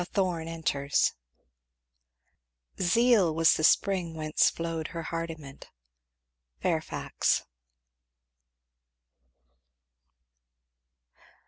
Chapter 0.13 0.87
XL. 0.89 1.09
Zeal 2.81 3.35
was 3.35 3.53
the 3.53 3.63
spring 3.63 4.15
whence 4.15 4.49
flowed 4.49 4.87
her 4.87 5.03
hardiment. 5.03 5.69
Fairfax. 6.59 7.45